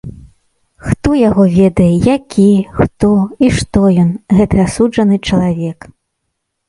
[0.87, 2.47] Хто яго ведае, які,
[2.79, 3.11] хто
[3.45, 4.09] і што ён,
[4.41, 5.79] гэты асуджаны чалавек.